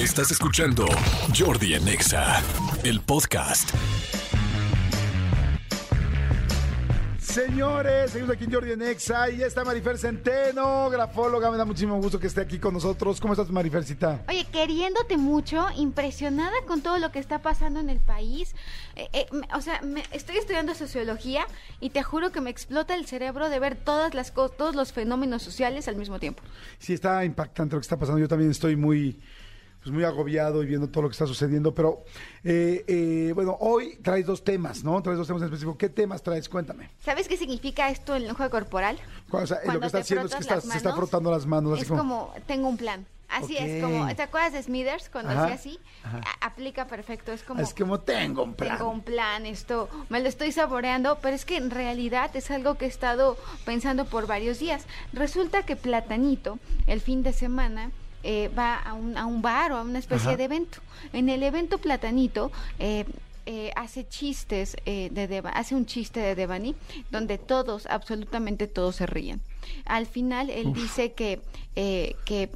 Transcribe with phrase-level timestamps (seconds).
[0.00, 0.86] Estás escuchando
[1.36, 2.42] Jordi en Exa,
[2.84, 3.70] el podcast.
[7.18, 11.50] Señores, seguimos aquí en Jordi en Exa y ya está Marifer Centeno, grafóloga.
[11.50, 13.20] Me da muchísimo gusto que esté aquí con nosotros.
[13.20, 14.24] ¿Cómo estás, Marifercita?
[14.28, 18.54] Oye, queriéndote mucho, impresionada con todo lo que está pasando en el país.
[18.96, 21.46] Eh, eh, me- o sea, me- estoy estudiando sociología
[21.80, 24.92] y te juro que me explota el cerebro de ver todas las cosas, todos los
[24.92, 26.42] fenómenos sociales al mismo tiempo.
[26.78, 28.18] Sí, está impactante lo que está pasando.
[28.18, 29.20] Yo también estoy muy,
[29.82, 31.74] pues muy agobiado y viendo todo lo que está sucediendo.
[31.74, 32.04] Pero,
[32.44, 35.02] eh, eh, bueno, hoy traes dos temas, ¿no?
[35.02, 35.76] Traes dos temas en específico.
[35.78, 36.48] ¿Qué temas traes?
[36.48, 36.90] Cuéntame.
[37.04, 38.98] ¿Sabes qué significa esto en el lenguaje corporal?
[39.30, 41.72] O sea, lo Cuando que está haciendo es que está- se está frotando las manos.
[41.74, 43.06] así Es como, tengo un plan.
[43.32, 45.78] Así es, como, ¿te acuerdas de Smithers cuando Ajá, hacía así?
[46.40, 47.60] aplica perfecto, es como...
[47.62, 48.76] Es como tengo un plan.
[48.76, 52.74] Tengo un plan, esto me lo estoy saboreando, pero es que en realidad es algo
[52.76, 54.84] que he estado pensando por varios días.
[55.12, 59.76] Resulta que Platanito, el fin de semana, eh, va a un, a un bar o
[59.76, 60.36] a una especie Ajá.
[60.36, 60.78] de evento.
[61.12, 62.50] En el evento Platanito...
[62.78, 63.04] eh,
[63.46, 66.76] eh, hace chistes eh, de Deva- hace un chiste de Devani
[67.10, 69.40] donde todos absolutamente todos se ríen
[69.86, 71.40] al final él dice que
[71.74, 72.50] eh, que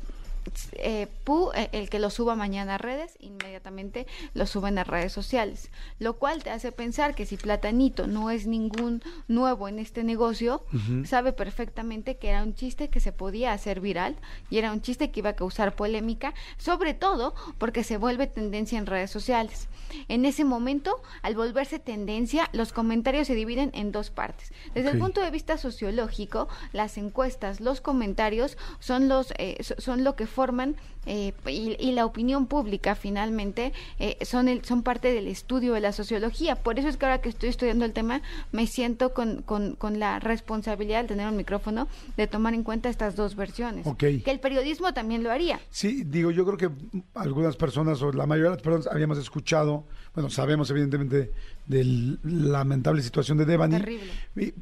[0.73, 5.13] eh, Pu, eh, el que lo suba mañana a redes, inmediatamente lo suben a redes
[5.13, 10.05] sociales, lo cual te hace pensar que si Platanito no es ningún nuevo en este
[10.05, 10.65] negocio,
[11.07, 14.17] sabe perfectamente que era un chiste que se podía hacer viral
[14.51, 18.79] y era un chiste que iba a causar polémica, sobre todo porque se vuelve tendencia
[18.79, 19.69] en redes sociales.
[20.09, 24.53] En ese momento, al volverse tendencia, los comentarios se dividen en dos partes.
[24.75, 30.03] Desde el punto de vista sociológico, las encuestas, los comentarios son los eh, so- son
[30.05, 30.75] lo que forman
[31.07, 35.81] eh, y, y la opinión pública finalmente eh, son el, son parte del estudio de
[35.81, 36.57] la sociología.
[36.57, 39.99] Por eso es que ahora que estoy estudiando el tema me siento con, con, con
[39.99, 43.87] la responsabilidad de tener un micrófono de tomar en cuenta estas dos versiones.
[43.99, 45.61] Que el periodismo también lo haría.
[45.71, 46.71] Sí, digo, yo creo que
[47.15, 51.33] algunas personas, o la mayoría de las personas, habíamos escuchado, bueno, sabemos evidentemente
[51.67, 53.77] de la lamentable situación de Devani.
[53.77, 54.11] Terrible.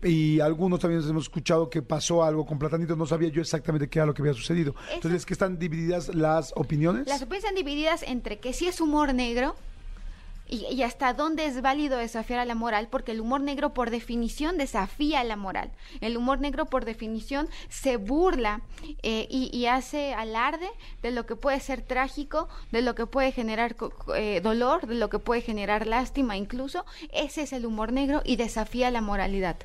[0.03, 3.89] Y, y algunos también hemos escuchado que pasó algo con Platanito, no sabía yo exactamente
[3.89, 4.75] qué era lo que había sucedido.
[4.87, 7.07] Eso- Entonces, ¿es que están divididas las opiniones?
[7.07, 9.55] Las opiniones están divididas entre que sí es humor negro
[10.53, 14.59] y, hasta dónde es válido desafiar a la moral, porque el humor negro por definición
[14.59, 15.71] desafía la moral.
[16.03, 18.61] El humor negro por definición se burla
[19.03, 20.69] eh, y, hace alarde
[21.01, 23.77] de lo que puede ser trágico, de lo que puede generar
[24.15, 26.85] eh, dolor, de lo que puede generar lástima incluso.
[27.13, 29.57] Ese es el humor negro y desafía la moralidad.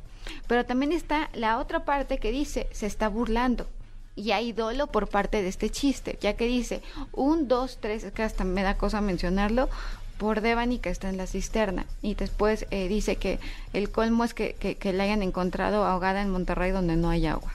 [0.48, 3.68] Pero también está la otra parte que dice, se está burlando
[4.18, 6.82] y hay dolo por parte de este chiste, ya que dice
[7.14, 9.70] un, dos, tres, es que hasta me da cosa mencionarlo,
[10.18, 11.86] por Devani que está en la cisterna.
[12.02, 13.40] Y después eh, dice que
[13.74, 17.28] el colmo es que, que, que la hayan encontrado ahogada en Monterrey donde no hay
[17.28, 17.54] agua.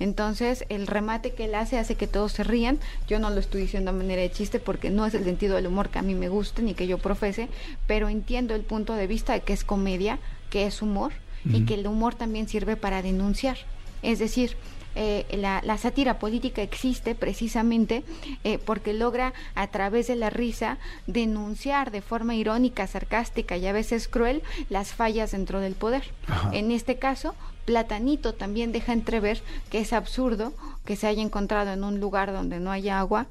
[0.00, 2.80] Entonces, el remate que él hace hace que todos se rían.
[3.06, 5.68] Yo no lo estoy diciendo a manera de chiste porque no es el sentido del
[5.68, 7.48] humor que a mí me guste ni que yo profese,
[7.86, 10.18] pero entiendo el punto de vista de que es comedia,
[10.50, 11.12] que es humor
[11.44, 13.56] y que el humor también sirve para denunciar.
[14.02, 14.56] Es decir,
[14.94, 18.04] eh, la, la sátira política existe precisamente
[18.44, 23.72] eh, porque logra a través de la risa denunciar de forma irónica, sarcástica y a
[23.72, 26.04] veces cruel las fallas dentro del poder.
[26.26, 26.50] Ajá.
[26.52, 30.52] En este caso, Platanito también deja entrever que es absurdo
[30.84, 33.26] que se haya encontrado en un lugar donde no haya agua.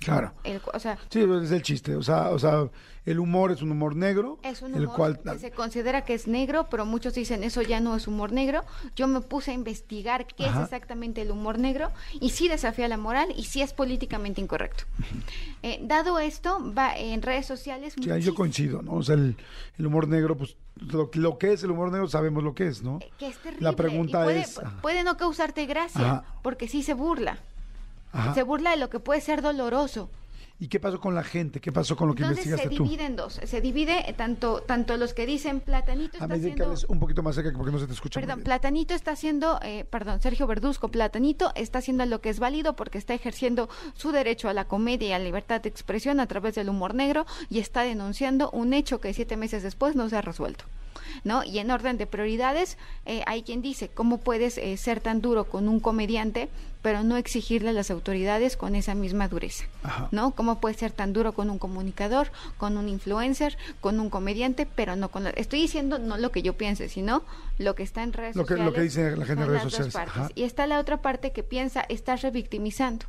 [0.00, 0.32] Claro.
[0.44, 1.96] El, o sea, Sí, es el chiste.
[1.96, 2.68] O sea, o sea,
[3.06, 4.38] el humor es un humor negro.
[4.42, 7.62] Es un el humor cual que se considera que es negro, pero muchos dicen eso
[7.62, 8.62] ya no es humor negro.
[8.94, 10.58] Yo me puse a investigar qué Ajá.
[10.60, 11.90] es exactamente el humor negro
[12.20, 14.84] y sí desafía la moral y sí es políticamente incorrecto.
[15.62, 17.94] Eh, dado esto, va en redes sociales.
[18.00, 18.94] Sí, ahí yo coincido, ¿no?
[18.94, 19.36] O sea, el,
[19.78, 22.82] el humor negro, pues lo, lo que es el humor negro sabemos lo que es,
[22.82, 22.98] ¿no?
[23.00, 23.64] eh, que es terrible.
[23.64, 24.60] La pregunta puede, es...
[24.82, 26.24] puede no causarte gracia, Ajá.
[26.42, 27.38] porque sí se burla.
[28.16, 28.34] Ajá.
[28.34, 30.10] Se burla de lo que puede ser doloroso.
[30.58, 31.60] ¿Y qué pasó con la gente?
[31.60, 32.84] ¿Qué pasó con lo que Entonces se investigaste tú?
[32.84, 33.40] divide en dos.
[33.44, 36.74] Se divide eh, tanto, tanto los que dicen Platanito A está haciendo...
[36.88, 38.40] un poquito más cerca porque no se te escucha Perdón.
[38.42, 42.96] Platanito está haciendo, eh, perdón, Sergio Verduzco, Platanito está haciendo lo que es válido porque
[42.96, 46.54] está ejerciendo su derecho a la comedia y a la libertad de expresión a través
[46.54, 50.22] del humor negro y está denunciando un hecho que siete meses después no se ha
[50.22, 50.64] resuelto.
[51.24, 51.44] ¿No?
[51.44, 55.44] Y en orden de prioridades, eh, hay quien dice, ¿cómo puedes eh, ser tan duro
[55.44, 56.48] con un comediante,
[56.82, 59.64] pero no exigirle a las autoridades con esa misma dureza?
[59.82, 60.08] Ajá.
[60.12, 60.30] ¿No?
[60.32, 64.94] ¿Cómo puedes ser tan duro con un comunicador, con un influencer, con un comediante, pero
[64.96, 65.24] no con...
[65.24, 67.22] la- Estoy diciendo no lo que yo piense, sino
[67.58, 68.74] lo que está en redes Lo que- lo sociales.
[68.74, 69.94] que dice la gente en redes sociales.
[70.34, 73.06] Y está la otra parte que piensa, estás revictimizando.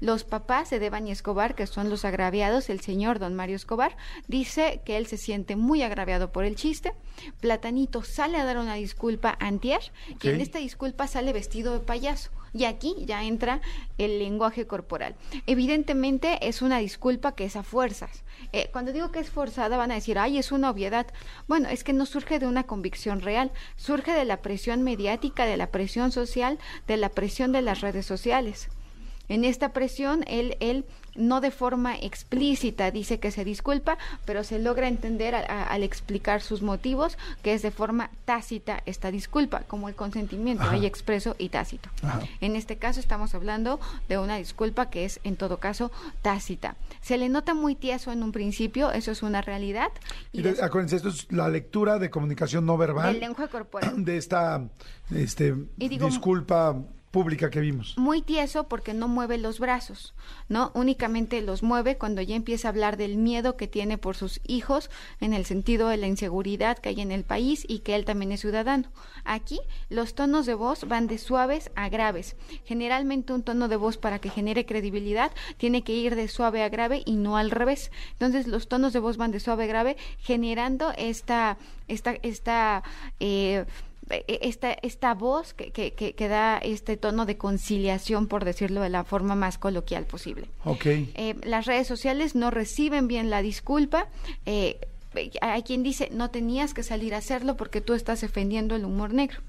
[0.00, 3.96] Los papás de Devani Escobar, que son los agraviados, el señor don Mario Escobar,
[4.28, 6.92] dice que él se siente muy agraviado por el chiste.
[7.40, 9.80] Platanito sale a dar una disculpa antier
[10.14, 10.24] Ok.
[10.24, 12.30] y en esta disculpa sale vestido de payaso.
[12.52, 13.60] Y aquí ya entra
[13.96, 15.14] el lenguaje corporal.
[15.46, 18.24] Evidentemente es una disculpa que es a fuerzas.
[18.52, 21.06] Eh, cuando digo que es forzada van a decir, ay, es una obviedad.
[21.46, 25.56] Bueno, es que no surge de una convicción real, surge de la presión mediática, de
[25.56, 26.58] la presión social,
[26.88, 28.68] de la presión de las redes sociales.
[29.28, 30.84] En esta presión, él, él
[31.14, 36.62] no de forma explícita dice que se disculpa, pero se logra entender al explicar sus
[36.62, 41.88] motivos que es de forma tácita esta disculpa, como el consentimiento, hay expreso y tácito.
[42.40, 45.90] En este caso estamos hablando de una disculpa que es en todo caso
[46.22, 46.76] tácita.
[47.00, 49.90] Se le nota muy tieso en un principio, eso es una realidad.
[50.32, 53.12] Y, acuérdense, esto es la lectura de comunicación no verbal.
[53.12, 54.04] Del lenguaje corporal.
[54.04, 54.68] De esta
[55.14, 56.76] este, disculpa
[57.10, 57.94] pública que vimos.
[57.96, 60.14] Muy tieso porque no mueve los brazos,
[60.48, 60.70] ¿no?
[60.74, 64.90] Únicamente los mueve cuando ya empieza a hablar del miedo que tiene por sus hijos,
[65.20, 68.32] en el sentido de la inseguridad que hay en el país y que él también
[68.32, 68.90] es ciudadano.
[69.24, 72.36] Aquí los tonos de voz van de suaves a graves.
[72.64, 76.68] Generalmente un tono de voz para que genere credibilidad tiene que ir de suave a
[76.68, 77.90] grave y no al revés.
[78.12, 81.58] Entonces los tonos de voz van de suave a grave generando esta,
[81.88, 82.82] esta, esta
[83.18, 83.64] eh,
[84.26, 89.34] esta, esta voz que, que, da este tono de conciliación, por decirlo de la forma
[89.34, 90.48] más coloquial posible.
[90.64, 91.12] Okay.
[91.14, 94.08] Eh, las redes sociales no reciben bien la disculpa.
[94.46, 94.80] Eh,
[95.40, 99.12] hay quien dice, no tenías que salir a hacerlo porque tú estás defendiendo el humor
[99.12, 99.40] negro.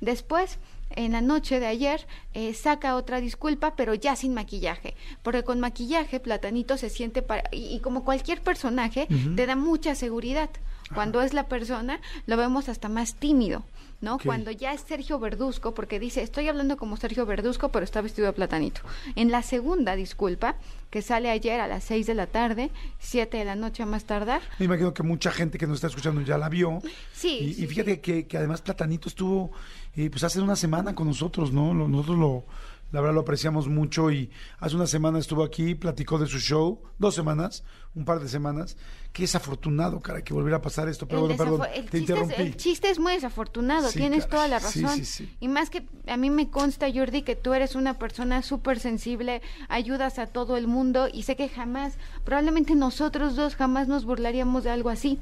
[0.00, 0.58] Después,
[0.90, 5.60] en la noche de ayer eh, saca otra disculpa, pero ya sin maquillaje, porque con
[5.60, 9.06] maquillaje Platanito se siente para, y, como cualquier personaje
[9.36, 10.50] te da mucha seguridad.
[10.94, 13.62] Cuando es la persona lo vemos hasta más tímido.
[14.00, 14.18] ¿No?
[14.18, 18.26] Cuando ya es Sergio Verduzco, porque dice, estoy hablando como Sergio Verduzco, pero está vestido
[18.26, 18.80] de platanito.
[19.14, 20.56] En la segunda disculpa,
[20.90, 24.04] que sale ayer a las 6 de la tarde, 7 de la noche a más
[24.04, 24.42] tardar.
[24.58, 26.80] Me imagino que mucha gente que nos está escuchando ya la vio.
[27.12, 27.54] Sí.
[27.58, 29.52] Y, fíjate Que, que, además Platanito estuvo,
[29.94, 31.74] eh, pues hace una semana con nosotros, ¿no?
[31.74, 32.44] Nosotros lo,
[32.92, 36.82] la verdad lo apreciamos mucho y hace una semana estuvo aquí, platicó de su show,
[36.98, 37.62] dos semanas,
[37.94, 38.76] un par de semanas.
[39.12, 41.06] Qué desafortunado, cara, que volviera a pasar esto.
[41.08, 42.34] Pero bueno, perdón, te interrumpí.
[42.42, 45.02] el chiste es muy desafortunado, tienes toda la razón.
[45.40, 49.42] y más que a mí me consta, Jordi, que tú eres una persona súper sensible,
[49.68, 51.94] ayudas a todo el mundo y sé que jamás,
[52.24, 55.18] probablemente nosotros dos jamás nos burlaríamos de algo así,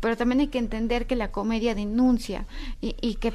[0.00, 2.46] pero también hay que entender que la comedia denuncia
[2.80, 3.32] y, y que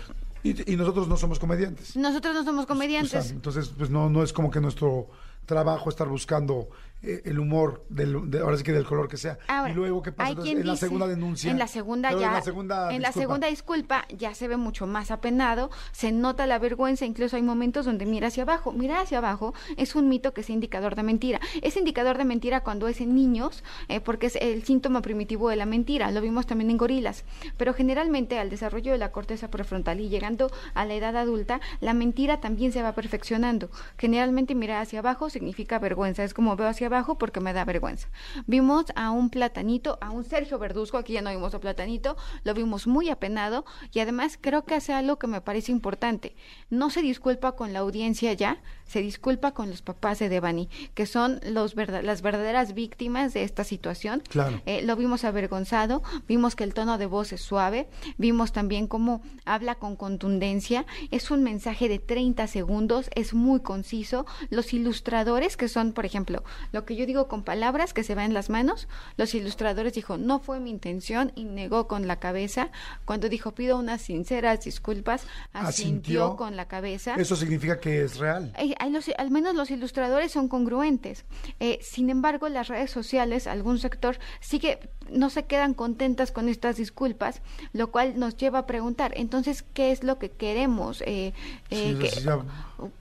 [0.66, 1.96] y, nosotros no somos comediantes.
[1.96, 3.32] Nosotros no somos comediantes.
[3.32, 5.10] entonces, pues no, no es como que nuestro
[5.46, 6.70] trabajo estar buscando
[7.04, 9.38] eh, el humor del, de, ahora sí que del color que sea.
[9.70, 11.52] y luego qué pasa en la segunda denuncia.
[11.52, 12.28] En la segunda ya.
[12.28, 16.48] En la segunda, en la segunda disculpa ya se ve mucho más apenado, se nota
[16.48, 18.72] la vergüenza, incluso hay momentos donde mira hacia abajo.
[18.72, 21.40] Mira hacia abajo es un mito que es indicador de mentira.
[21.62, 25.56] Es indicador de mentira cuando es en niños, eh, porque es el síntoma primitivo de
[25.56, 26.12] la mentira.
[26.12, 27.26] Lo vimos también en gorilas.
[27.58, 31.94] Pero generalmente al desarrollo de la corteza prefrontal y llegando a la edad adulta, la
[31.94, 33.70] mentira también se va perfeccionando.
[33.98, 36.24] Generalmente mirar hacia abajo significa vergüenza.
[36.24, 38.07] Es como veo hacia abajo porque me da vergüenza.
[38.45, 42.54] Vimos a un platanito, a un Sergio Verduzco, aquí ya no vimos a platanito, lo
[42.54, 46.36] vimos muy apenado y además creo que hace algo que me parece importante.
[46.69, 51.06] No se disculpa con la audiencia ya, se disculpa con los papás de Devani, que
[51.06, 54.24] son los las verdaderas víctimas de esta situación.
[54.30, 54.62] Claro.
[54.66, 57.88] Eh, lo vimos avergonzado, vimos que el tono de voz es suave,
[58.18, 64.25] vimos también cómo habla con contundencia, es un mensaje de 30 segundos, es muy conciso.
[64.50, 66.44] Los ilustradores, que son, por ejemplo,
[66.77, 68.88] lo que yo digo con palabras que se ven en las manos,
[69.18, 72.69] los ilustradores dijo, no fue mi intención y negó con la cabeza.
[73.03, 77.15] Cuando dijo, pido unas sinceras disculpas, asintió, con la cabeza.
[77.15, 78.53] Eso significa que es real.
[78.60, 81.25] Eh, al menos los ilustradores son congruentes.
[81.60, 84.79] Eh, sin embargo, las redes sociales, algún sector, sigue,
[85.12, 87.42] no se quedan contentas con estas disculpas,
[87.74, 91.04] lo cual nos lleva a preguntar, entonces, ¿qué es lo que queremos?
[91.06, 91.34] Eh,
[91.70, 92.10] que,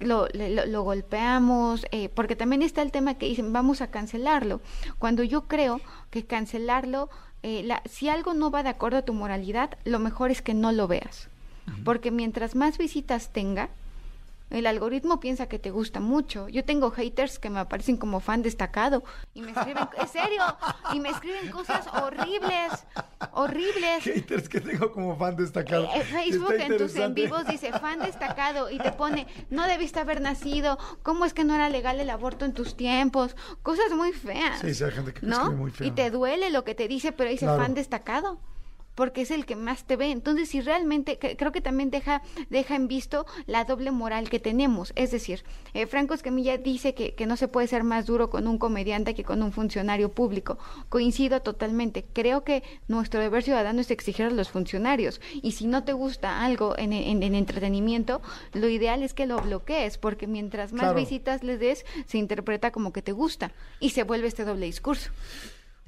[0.01, 4.61] lo, lo, golpeamos, porque también está el tema que dicen, vamos a cancelarlo.
[4.99, 7.09] Cuando yo creo que cancelarlo,
[7.43, 10.73] la, si algo no va de acuerdo a tu moralidad, lo mejor es que no
[10.73, 11.29] lo veas.
[11.85, 13.69] Porque mientras más visitas tenga,
[14.51, 16.49] el algoritmo piensa que te gusta mucho.
[16.49, 19.03] Yo tengo haters que me aparecen como fan destacado
[19.35, 20.43] y me escriben, en serio,
[20.93, 22.87] y me escriben cosas horribles,
[23.33, 24.05] horribles.
[24.05, 25.89] Haters que tengo como fan destacado.
[25.95, 30.21] Eh, Facebook en tus en vivos dice fan destacado y te pone, no debiste haber
[30.21, 33.37] nacido, ¿cómo es que no era legal el aborto en tus tiempos?
[33.63, 34.61] Cosas muy feas.
[34.61, 35.53] Sí, sí, hay gente que ¿no?
[35.53, 35.87] muy feo.
[35.87, 38.39] Y te duele lo que te dice, pero dice fan destacado.
[38.97, 40.11] Porque es el que más te ve.
[40.11, 44.93] Entonces, si realmente, creo que también deja, deja en visto la doble moral que tenemos.
[44.97, 48.49] Es decir, eh, Franco Escamilla dice que, que no se puede ser más duro con
[48.49, 50.59] un comediante que con un funcionario público.
[50.89, 52.05] Coincido totalmente.
[52.13, 55.21] Creo que nuestro deber ciudadano es exigir a los funcionarios.
[55.43, 58.23] Y si no te gusta algo en, en, entretenimiento,
[58.55, 62.93] lo ideal es que lo bloquees, porque mientras más visitas le des, se interpreta como
[62.93, 65.11] que te gusta y se vuelve este doble discurso.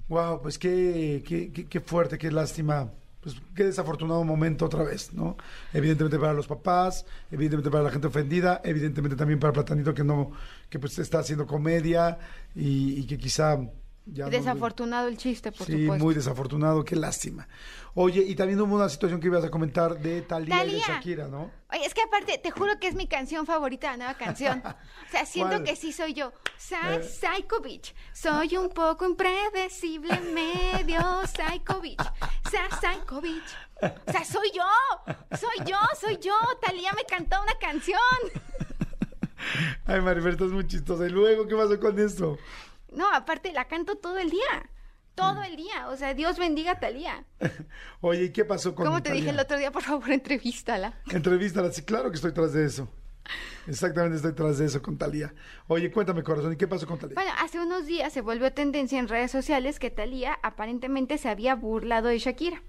[0.09, 5.37] Wow, pues qué, qué, qué, fuerte, qué lástima pues qué desafortunado momento otra vez, ¿no?
[5.73, 10.31] Evidentemente para los papás, evidentemente para la gente ofendida, evidentemente también para Platanito que no,
[10.71, 12.19] que pues está haciendo comedia
[12.55, 13.59] y, y que quizá
[14.09, 15.95] desafortunado el chiste, por supuesto.
[15.95, 17.49] Sí, muy desafortunado, qué lástima.
[17.95, 21.29] Oye, y también hubo una situación que ibas a comentar de Talía, y de Shakira,
[21.29, 21.51] ¿no?
[21.73, 24.63] Oye, es que aparte, te juro que es mi canción favorita, la nueva canción.
[24.65, 26.33] O sea, siento que sí soy yo.
[26.57, 27.47] Sa eh.
[27.63, 27.95] Beach.
[28.13, 32.05] Soy un poco impredecible, medio Psycho Beach.
[32.51, 33.57] Sa Psycho Beach.
[34.07, 34.65] O sea, soy yo.
[35.37, 36.35] Soy yo, soy yo.
[36.61, 37.99] Talía me cantó una canción.
[39.87, 41.07] Ay, Maribel, estás muy chistosa.
[41.07, 42.39] ¿Y luego qué pasó con eso?
[42.93, 44.71] No, aparte la canto todo el día.
[45.15, 45.89] Todo el día.
[45.89, 47.25] O sea, Dios bendiga a Talía.
[48.01, 50.95] Oye, ¿y qué pasó con Como te dije el otro día, por favor, entrevístala.
[51.11, 52.89] Entrevístala, sí, claro que estoy tras de eso.
[53.67, 55.35] Exactamente, estoy tras de eso con Talía.
[55.67, 57.15] Oye, cuéntame, corazón, ¿y qué pasó con Talía?
[57.15, 61.55] Bueno, hace unos días se volvió tendencia en redes sociales que Talía aparentemente se había
[61.55, 62.63] burlado de Shakira.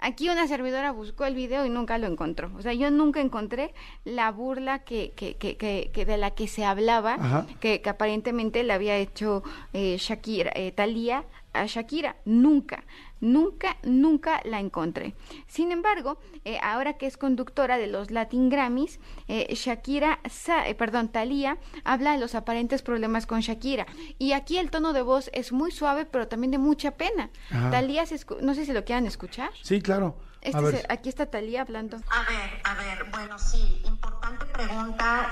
[0.00, 2.50] Aquí una servidora buscó el video y nunca lo encontró.
[2.56, 5.56] O sea, yo nunca encontré la burla que, que, que,
[5.92, 9.42] que de la que se hablaba, que, aparentemente le había hecho
[9.74, 12.16] eh, Shakira, eh, Talía a Shakira.
[12.24, 12.84] Nunca,
[13.20, 15.14] nunca, nunca la encontré.
[15.46, 18.98] Sin embargo, eh, ahora que es conductora de los Latin Grammys,
[19.28, 20.20] eh, Shakira,
[20.66, 23.86] eh, perdón, Thalía habla de los aparentes problemas con Shakira.
[24.18, 27.30] Y aquí el tono de voz es muy suave, pero también de mucha pena.
[27.70, 28.04] Thalía,
[28.40, 29.50] no sé si lo quieran escuchar.
[29.62, 30.16] Sí, claro.
[30.42, 31.98] Este aquí está Talía hablando.
[32.08, 35.28] A ver, a ver, bueno, sí, importante pregunta,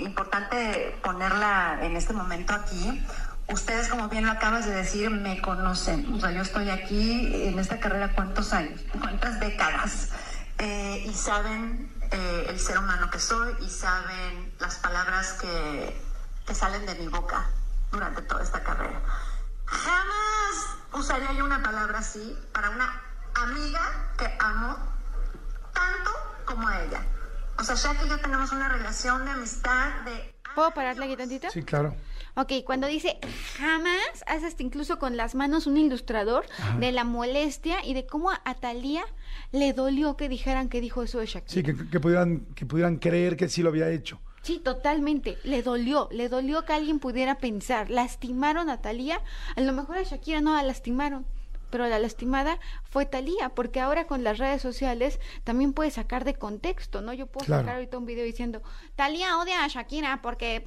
[0.00, 3.02] importante ponerla en este momento aquí.
[3.48, 6.12] Ustedes, como bien lo acabas de decir, me conocen.
[6.12, 10.10] O sea, yo estoy aquí en esta carrera cuántos años, cuántas décadas.
[10.58, 16.02] Eh, y saben eh, el ser humano que soy y saben las palabras que,
[16.46, 17.46] que salen de mi boca
[17.92, 19.00] durante toda esta carrera.
[19.66, 23.02] Jamás usaría yo una palabra así para una
[23.34, 24.76] amiga que amo
[25.72, 26.10] tanto
[26.44, 27.04] como a ella.
[27.58, 30.35] O sea, ya que yo tenemos una relación de amistad de...
[30.56, 31.50] ¿Puedo pararle aquí tantito?
[31.50, 31.94] Sí, claro.
[32.34, 33.18] Ok, cuando dice
[33.58, 36.46] jamás, hace hasta incluso con las manos un ilustrador
[36.80, 39.04] de la molestia y de cómo a Talía
[39.52, 41.52] le dolió que dijeran que dijo eso de Shakira.
[41.52, 44.18] Sí, que, pudieran, que pudieran creer que sí lo había hecho.
[44.40, 45.36] Sí, totalmente.
[45.44, 47.90] Le dolió, le dolió que alguien pudiera pensar.
[47.90, 49.20] Lastimaron a Talía.
[49.56, 51.26] A lo mejor a Shakira no la lastimaron,
[51.70, 56.34] pero la lastimada fue Talía, porque ahora con las redes sociales también puedes sacar de
[56.34, 57.12] contexto, ¿no?
[57.12, 58.62] Yo puedo sacar ahorita un video diciendo,
[58.94, 60.62] Talía odia a Shakira porque,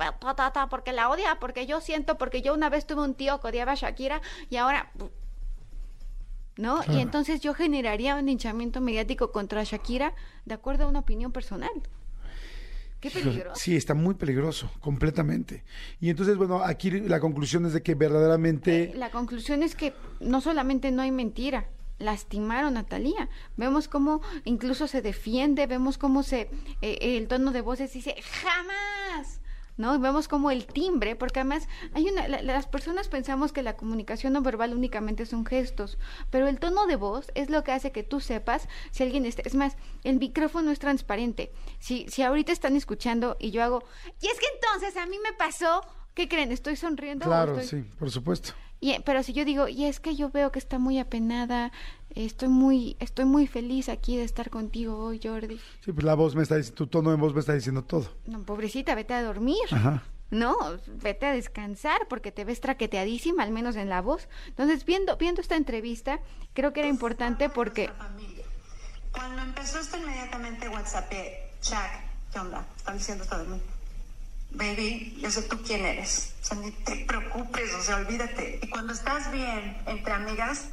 [0.70, 3.74] porque la odia, porque yo siento, porque yo una vez tuve un tío que odiaba
[3.74, 4.92] a Shakira y ahora...
[6.58, 6.82] ¿No?
[6.90, 10.14] Y entonces yo generaría un hinchamiento mediático contra Shakira
[10.44, 11.72] de acuerdo a una opinión personal.
[13.00, 13.60] Qué peligroso.
[13.60, 15.64] Sí, está muy peligroso, completamente.
[16.02, 18.84] Y entonces, bueno, aquí la conclusión es de que verdaderamente...
[18.84, 23.30] Eh, la conclusión es que no solamente no hay mentira, lastimaron a Talía.
[23.56, 26.50] Vemos cómo incluso se defiende, vemos cómo se
[26.82, 29.39] eh, el tono de voces dice jamás.
[29.80, 29.98] ¿No?
[29.98, 34.42] vemos como el timbre, porque además hay una, las personas pensamos que la comunicación no
[34.42, 35.98] verbal únicamente son gestos,
[36.30, 39.42] pero el tono de voz es lo que hace que tú sepas si alguien está,
[39.46, 41.52] es más, el micrófono es transparente.
[41.80, 43.84] Si, si ahorita están escuchando y yo hago,
[44.22, 45.82] y es que entonces a mí me pasó,
[46.14, 46.52] ¿qué creen?
[46.52, 47.26] ¿Estoy sonriendo?
[47.26, 48.54] Claro, sí, por supuesto.
[48.80, 51.72] Y, pero si yo digo, y es que yo veo que está muy apenada,
[52.16, 55.60] estoy muy, estoy muy feliz aquí de estar contigo hoy, Jordi.
[55.82, 58.10] Sí, pues la voz me está diciendo, tu tono de voz me está diciendo todo.
[58.26, 59.58] No, pobrecita, vete a dormir.
[60.32, 60.56] No,
[61.02, 64.30] vete a descansar porque te ves traqueteadísima, al menos en la voz.
[64.48, 66.20] Entonces, viendo, viendo esta entrevista,
[66.54, 67.90] creo que era importante porque...
[69.12, 71.12] Cuando empezó esto inmediatamente WhatsApp,
[71.64, 72.66] Jack, ¿qué onda?
[72.78, 73.60] Están diciendo de mí
[74.52, 76.34] baby, yo sé tú quién eres.
[76.42, 78.60] O sea, ni te preocupes, o sea, olvídate.
[78.62, 80.72] Y cuando estás bien entre amigas...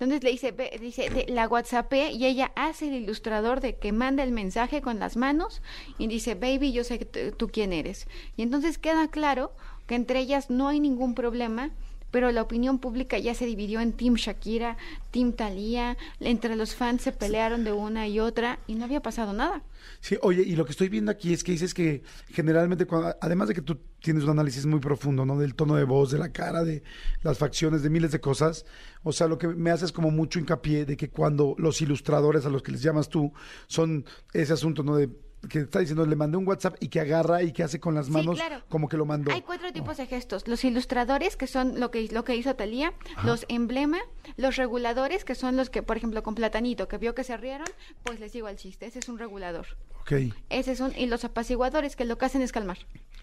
[0.00, 4.32] Entonces le dice, dice, la WhatsApp y ella hace el ilustrador de que manda el
[4.32, 5.62] mensaje con las manos
[5.98, 8.08] y dice, baby, yo sé tú quién eres.
[8.36, 9.52] Y entonces queda claro
[9.86, 11.70] que entre ellas no hay ningún problema,
[12.14, 14.76] pero la opinión pública ya se dividió en Team Shakira,
[15.10, 19.32] Team Thalía, entre los fans se pelearon de una y otra y no había pasado
[19.32, 19.64] nada.
[20.00, 23.48] Sí, oye, y lo que estoy viendo aquí es que dices que generalmente, cuando, además
[23.48, 25.36] de que tú tienes un análisis muy profundo, ¿no?
[25.40, 26.84] Del tono de voz, de la cara, de
[27.22, 28.64] las facciones, de miles de cosas,
[29.02, 32.46] o sea, lo que me hace es como mucho hincapié de que cuando los ilustradores
[32.46, 33.32] a los que les llamas tú
[33.66, 34.94] son ese asunto, ¿no?
[34.94, 35.10] De
[35.48, 38.08] que está diciendo, le mandé un WhatsApp y que agarra y que hace con las
[38.10, 38.62] manos claro.
[38.68, 39.32] como que lo mandó.
[39.32, 40.46] Hay cuatro tipos de gestos.
[40.48, 42.92] Los ilustradores, que son lo que, lo que hizo Talía,
[43.24, 43.98] los emblema,
[44.36, 47.66] los reguladores, que son los que, por ejemplo, con Platanito, que vio que se rieron,
[48.02, 49.66] pues les digo al chiste, ese es un regulador.
[50.00, 50.12] Ok,
[50.50, 52.76] Ese es un, y los apaciguadores, que lo que hacen es calmar.